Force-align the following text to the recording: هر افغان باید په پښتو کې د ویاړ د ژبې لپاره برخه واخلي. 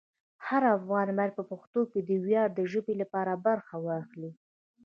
هر 0.47 0.63
افغان 0.77 1.07
باید 1.17 1.31
په 1.37 1.43
پښتو 1.51 1.81
کې 1.91 1.99
د 2.03 2.09
ویاړ 2.25 2.47
د 2.55 2.59
ژبې 2.71 2.93
لپاره 3.01 3.33
برخه 3.47 3.75
واخلي. 3.85 4.31